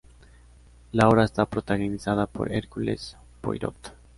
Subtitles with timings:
[0.93, 3.93] La obra está protagonizada por Hercules Poirot.